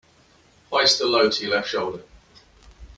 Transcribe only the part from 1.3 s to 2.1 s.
to your left shoulder.